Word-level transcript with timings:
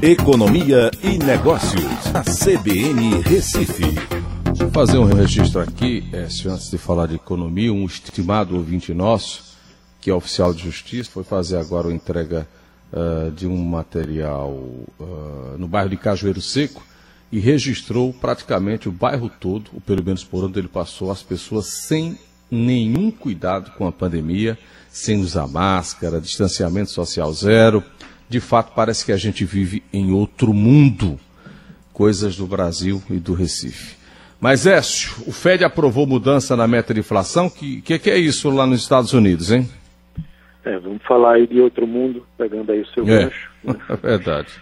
Economia 0.00 0.92
e 1.02 1.18
Negócios, 1.18 1.82
a 2.14 2.22
CBN 2.22 3.20
Recife. 3.20 3.82
Deixa 4.44 4.62
eu 4.62 4.70
fazer 4.70 4.96
um 4.96 5.04
registro 5.04 5.60
aqui, 5.60 6.08
Écio, 6.12 6.52
antes 6.52 6.70
de 6.70 6.78
falar 6.78 7.08
de 7.08 7.16
economia. 7.16 7.72
Um 7.72 7.84
estimado 7.84 8.54
ouvinte 8.54 8.94
nosso, 8.94 9.56
que 10.00 10.08
é 10.08 10.14
oficial 10.14 10.54
de 10.54 10.62
justiça, 10.62 11.10
foi 11.10 11.24
fazer 11.24 11.56
agora 11.56 11.88
a 11.88 11.92
entrega 11.92 12.46
uh, 12.92 13.32
de 13.32 13.48
um 13.48 13.56
material 13.56 14.50
uh, 14.52 15.56
no 15.58 15.66
bairro 15.66 15.90
de 15.90 15.96
Cajueiro 15.96 16.40
Seco 16.40 16.80
e 17.32 17.40
registrou 17.40 18.12
praticamente 18.12 18.88
o 18.88 18.92
bairro 18.92 19.28
todo, 19.28 19.68
ou 19.74 19.80
pelo 19.80 20.04
menos 20.04 20.22
por 20.22 20.44
onde 20.44 20.60
ele 20.60 20.68
passou, 20.68 21.10
as 21.10 21.24
pessoas 21.24 21.66
sem 21.66 22.16
nenhum 22.48 23.10
cuidado 23.10 23.72
com 23.72 23.84
a 23.88 23.92
pandemia, 23.92 24.56
sem 24.88 25.20
usar 25.20 25.48
máscara, 25.48 26.20
distanciamento 26.20 26.92
social 26.92 27.32
zero 27.32 27.82
de 28.28 28.40
fato 28.40 28.72
parece 28.74 29.04
que 29.04 29.12
a 29.12 29.16
gente 29.16 29.44
vive 29.44 29.82
em 29.92 30.12
outro 30.12 30.52
mundo. 30.52 31.18
Coisas 31.92 32.36
do 32.36 32.46
Brasil 32.46 33.02
e 33.10 33.14
do 33.14 33.34
Recife. 33.34 33.96
Mas, 34.40 34.66
Écio, 34.66 35.24
o 35.26 35.32
Fed 35.32 35.64
aprovou 35.64 36.06
mudança 36.06 36.56
na 36.56 36.68
meta 36.68 36.94
de 36.94 37.00
inflação. 37.00 37.46
O 37.46 37.50
que, 37.50 37.82
que, 37.82 37.98
que, 37.98 38.10
é 38.10 38.16
isso 38.16 38.48
lá 38.50 38.66
nos 38.66 38.80
Estados 38.80 39.12
Unidos, 39.12 39.50
hein? 39.50 39.68
É, 40.64 40.78
vamos 40.78 41.02
falar 41.02 41.34
aí 41.34 41.46
de 41.46 41.60
outro 41.60 41.86
mundo, 41.86 42.24
pegando 42.36 42.70
aí 42.70 42.82
o 42.82 42.86
seu 42.88 43.02
é. 43.04 43.24
gancho. 43.24 43.50
Né? 43.64 43.74
É 43.88 43.96
verdade. 43.96 44.52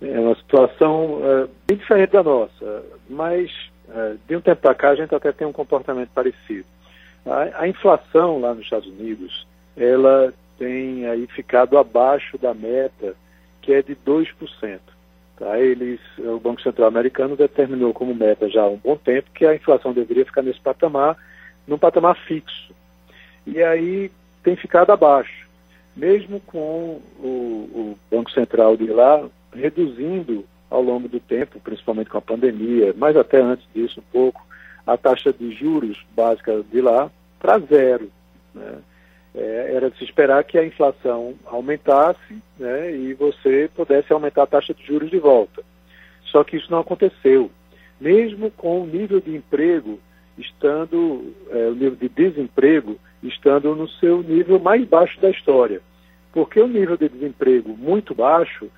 É 0.00 0.20
uma 0.20 0.36
situação 0.36 1.20
é, 1.24 1.48
bem 1.66 1.78
diferente 1.78 2.10
da 2.10 2.22
nossa, 2.22 2.82
mas 3.08 3.50
é, 3.88 4.14
de 4.28 4.36
um 4.36 4.40
tempo 4.40 4.60
para 4.60 4.74
cá 4.74 4.90
a 4.90 4.94
gente 4.94 5.14
até 5.14 5.32
tem 5.32 5.46
um 5.46 5.52
comportamento 5.52 6.10
parecido. 6.14 6.66
A, 7.26 7.62
a 7.62 7.68
inflação 7.68 8.38
lá 8.40 8.54
nos 8.54 8.64
Estados 8.64 8.88
Unidos, 8.88 9.46
ela 9.76 10.32
tem 10.58 11.06
aí 11.06 11.26
ficado 11.26 11.78
abaixo 11.78 12.38
da 12.38 12.54
meta, 12.54 13.14
que 13.60 13.72
é 13.72 13.82
de 13.82 13.96
2%. 13.96 14.80
Tá? 15.36 15.58
Eles, 15.58 16.00
o 16.18 16.38
Banco 16.38 16.62
Central 16.62 16.88
Americano 16.88 17.36
determinou 17.36 17.92
como 17.92 18.14
meta 18.14 18.48
já 18.48 18.62
há 18.62 18.68
um 18.68 18.76
bom 18.76 18.96
tempo 18.96 19.30
que 19.34 19.44
a 19.44 19.54
inflação 19.54 19.92
deveria 19.92 20.24
ficar 20.24 20.42
nesse 20.42 20.60
patamar, 20.60 21.16
num 21.66 21.78
patamar 21.78 22.16
fixo. 22.26 22.72
E 23.46 23.62
aí 23.62 24.10
tem 24.42 24.56
ficado 24.56 24.90
abaixo, 24.90 25.46
mesmo 25.96 26.40
com 26.40 27.00
o, 27.18 27.26
o 27.26 27.98
Banco 28.10 28.30
Central 28.30 28.76
de 28.76 28.86
lá 28.86 29.26
reduzindo 29.52 30.44
ao 30.70 30.82
longo 30.82 31.08
do 31.08 31.20
tempo, 31.20 31.60
principalmente 31.60 32.10
com 32.10 32.18
a 32.18 32.22
pandemia, 32.22 32.94
mas 32.96 33.16
até 33.16 33.40
antes 33.40 33.66
disso 33.74 34.00
um 34.00 34.12
pouco, 34.12 34.44
a 34.86 34.96
taxa 34.96 35.32
de 35.32 35.52
juros 35.52 36.04
básica 36.14 36.62
de 36.70 36.80
lá 36.80 37.10
para 37.38 37.58
zero. 37.58 38.10
Né? 38.54 38.78
É, 39.34 39.74
era 39.74 39.90
de 39.90 39.98
se 39.98 40.04
esperar 40.04 40.44
que 40.44 40.56
a 40.56 40.64
inflação 40.64 41.34
aumentasse 41.46 42.42
né, 42.58 42.94
e 42.94 43.14
você 43.14 43.68
pudesse 43.74 44.12
aumentar 44.12 44.44
a 44.44 44.46
taxa 44.46 44.72
de 44.72 44.86
juros 44.86 45.10
de 45.10 45.18
volta. 45.18 45.62
Só 46.26 46.44
que 46.44 46.56
isso 46.56 46.70
não 46.70 46.78
aconteceu. 46.78 47.50
Mesmo 48.00 48.50
com 48.50 48.82
o 48.82 48.86
nível 48.86 49.20
de 49.20 49.34
emprego 49.34 49.98
estando, 50.38 51.34
é, 51.50 51.68
o 51.68 51.74
nível 51.74 51.96
de 51.96 52.08
desemprego 52.08 52.98
estando 53.22 53.74
no 53.74 53.88
seu 53.88 54.22
nível 54.22 54.58
mais 54.58 54.86
baixo 54.86 55.20
da 55.20 55.30
história. 55.30 55.80
Porque 56.32 56.60
o 56.60 56.68
nível 56.68 56.96
de 56.96 57.08
desemprego 57.08 57.76
muito 57.76 58.14
baixo 58.14 58.70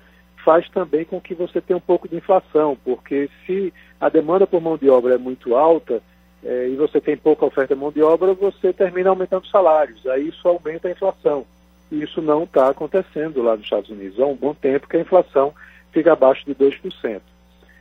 faz 0.43 0.69
também 0.69 1.03
com 1.03 1.19
que 1.19 1.33
você 1.33 1.59
tenha 1.59 1.77
um 1.77 1.81
pouco 1.81 2.07
de 2.07 2.15
inflação, 2.15 2.77
porque 2.85 3.29
se 3.45 3.73
a 3.99 4.07
demanda 4.07 4.47
por 4.47 4.61
mão 4.61 4.77
de 4.77 4.89
obra 4.89 5.15
é 5.15 5.17
muito 5.17 5.55
alta, 5.55 6.01
é, 6.47 6.69
e 6.69 6.77
você 6.77 7.01
tem 7.01 7.17
pouca 7.17 7.45
oferta 7.45 7.75
de 7.75 7.81
mão 7.81 7.91
de 7.91 8.01
obra, 8.01 8.33
você 8.33 8.71
termina 8.71 9.09
aumentando 9.09 9.43
os 9.43 9.51
salários. 9.51 10.07
Aí 10.07 10.29
isso 10.29 10.47
aumenta 10.47 10.87
a 10.87 10.91
inflação. 10.91 11.45
E 11.91 12.01
isso 12.01 12.21
não 12.21 12.45
está 12.45 12.69
acontecendo 12.69 13.41
lá 13.41 13.57
nos 13.57 13.65
Estados 13.65 13.89
Unidos. 13.89 14.17
Há 14.17 14.25
um 14.25 14.35
bom 14.35 14.53
tempo 14.53 14.87
que 14.87 14.95
a 14.95 15.01
inflação 15.01 15.53
fica 15.91 16.13
abaixo 16.13 16.45
de 16.45 16.55
2%. 16.55 17.19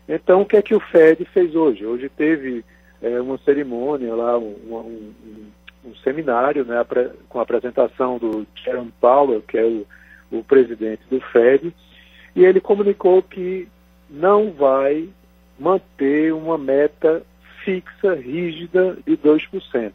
Então, 0.08 0.40
o 0.40 0.44
que 0.44 0.56
é 0.56 0.62
que 0.62 0.74
o 0.74 0.80
Fed 0.80 1.24
fez 1.26 1.54
hoje? 1.54 1.86
Hoje 1.86 2.08
teve 2.08 2.64
é, 3.00 3.20
uma 3.20 3.38
cerimônia 3.38 4.12
lá, 4.16 4.36
um, 4.36 4.56
um, 4.68 5.12
um 5.84 5.94
seminário 6.02 6.64
né, 6.64 6.84
com 7.28 7.38
a 7.38 7.42
apresentação 7.42 8.18
do 8.18 8.44
Jerome 8.64 8.92
Powell, 9.00 9.42
que 9.42 9.58
é 9.58 9.64
o, 9.64 9.86
o 10.32 10.42
presidente 10.42 11.02
do 11.08 11.20
Fed, 11.20 11.72
e 12.34 12.44
ele 12.44 12.60
comunicou 12.60 13.22
que 13.22 13.68
não 14.10 14.50
vai 14.50 15.08
manter 15.56 16.32
uma 16.32 16.58
meta 16.58 17.22
fixa, 17.66 18.14
rígida 18.14 18.96
de 19.04 19.16
2%, 19.16 19.92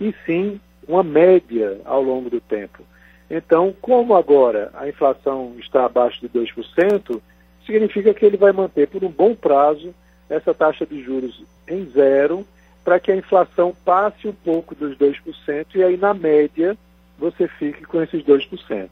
e 0.00 0.14
sim 0.24 0.58
uma 0.88 1.02
média 1.02 1.78
ao 1.84 2.02
longo 2.02 2.30
do 2.30 2.40
tempo. 2.40 2.82
Então, 3.30 3.74
como 3.80 4.16
agora 4.16 4.70
a 4.74 4.88
inflação 4.88 5.54
está 5.58 5.84
abaixo 5.84 6.20
de 6.20 6.28
2%, 6.28 7.20
significa 7.66 8.14
que 8.14 8.24
ele 8.24 8.38
vai 8.38 8.52
manter 8.52 8.88
por 8.88 9.04
um 9.04 9.10
bom 9.10 9.34
prazo 9.34 9.94
essa 10.28 10.54
taxa 10.54 10.86
de 10.86 11.02
juros 11.02 11.44
em 11.68 11.84
zero, 11.90 12.46
para 12.82 12.98
que 12.98 13.12
a 13.12 13.16
inflação 13.16 13.76
passe 13.84 14.26
um 14.26 14.32
pouco 14.32 14.74
dos 14.74 14.96
2% 14.96 15.66
e 15.74 15.84
aí, 15.84 15.96
na 15.96 16.14
média, 16.14 16.76
você 17.18 17.46
fique 17.46 17.84
com 17.84 18.02
esses 18.02 18.22
2%. 18.24 18.88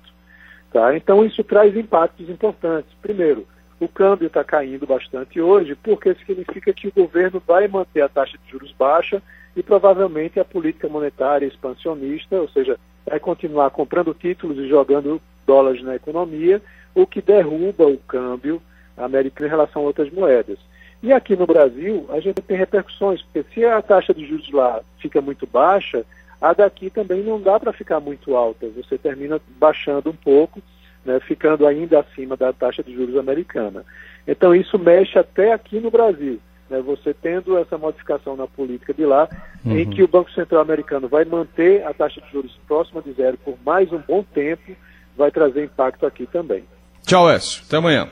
Tá? 0.72 0.94
Então, 0.94 1.24
isso 1.24 1.42
traz 1.42 1.76
impactos 1.76 2.28
importantes. 2.28 2.92
Primeiro, 3.02 3.46
o 3.80 3.88
câmbio 3.88 4.26
está 4.26 4.44
caindo 4.44 4.86
bastante 4.86 5.40
hoje, 5.40 5.74
porque 5.74 6.14
significa 6.14 6.72
que 6.72 6.88
o 6.88 6.92
governo 6.92 7.42
vai 7.44 7.66
manter 7.66 8.02
a 8.02 8.08
taxa 8.08 8.36
de 8.36 8.50
juros 8.50 8.72
baixa 8.72 9.22
e 9.56 9.62
provavelmente 9.62 10.38
a 10.38 10.44
política 10.44 10.86
monetária 10.88 11.46
expansionista, 11.46 12.36
ou 12.36 12.48
seja, 12.48 12.78
vai 13.06 13.18
continuar 13.18 13.70
comprando 13.70 14.14
títulos 14.14 14.58
e 14.58 14.68
jogando 14.68 15.20
dólares 15.46 15.82
na 15.82 15.96
economia, 15.96 16.62
o 16.94 17.06
que 17.06 17.22
derruba 17.22 17.86
o 17.86 17.96
câmbio 17.96 18.62
americano 18.96 19.46
em 19.46 19.50
relação 19.50 19.82
a 19.82 19.86
outras 19.86 20.12
moedas. 20.12 20.58
E 21.02 21.12
aqui 21.12 21.34
no 21.34 21.46
Brasil, 21.46 22.06
a 22.10 22.20
gente 22.20 22.42
tem 22.42 22.58
repercussões, 22.58 23.22
porque 23.22 23.42
se 23.54 23.64
a 23.64 23.80
taxa 23.80 24.12
de 24.12 24.26
juros 24.26 24.50
lá 24.52 24.82
fica 24.98 25.22
muito 25.22 25.46
baixa, 25.46 26.04
a 26.38 26.52
daqui 26.52 26.90
também 26.90 27.22
não 27.22 27.40
dá 27.40 27.58
para 27.58 27.72
ficar 27.72 28.00
muito 28.00 28.36
alta. 28.36 28.68
Você 28.76 28.98
termina 28.98 29.40
baixando 29.58 30.10
um 30.10 30.16
pouco 30.16 30.60
né, 31.04 31.20
ficando 31.20 31.66
ainda 31.66 32.00
acima 32.00 32.36
da 32.36 32.52
taxa 32.52 32.82
de 32.82 32.94
juros 32.94 33.16
americana. 33.16 33.84
Então 34.26 34.54
isso 34.54 34.78
mexe 34.78 35.18
até 35.18 35.52
aqui 35.52 35.80
no 35.80 35.90
Brasil. 35.90 36.38
Né, 36.68 36.80
você 36.80 37.12
tendo 37.12 37.58
essa 37.58 37.76
modificação 37.76 38.36
na 38.36 38.46
política 38.46 38.94
de 38.94 39.04
lá, 39.04 39.28
uhum. 39.64 39.76
em 39.76 39.90
que 39.90 40.02
o 40.02 40.08
Banco 40.08 40.30
Central 40.30 40.62
americano 40.62 41.08
vai 41.08 41.24
manter 41.24 41.84
a 41.84 41.92
taxa 41.92 42.20
de 42.20 42.30
juros 42.30 42.56
próxima 42.66 43.02
de 43.02 43.12
zero 43.12 43.36
por 43.38 43.56
mais 43.64 43.92
um 43.92 43.98
bom 43.98 44.22
tempo, 44.22 44.76
vai 45.16 45.30
trazer 45.30 45.64
impacto 45.64 46.06
aqui 46.06 46.26
também. 46.26 46.64
Tchau, 47.04 47.28
Écio. 47.28 47.64
Até 47.66 47.76
amanhã. 47.76 48.08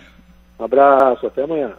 Um 0.59 0.65
abraço, 0.65 1.27
até 1.27 1.45
amanhã. 1.45 1.75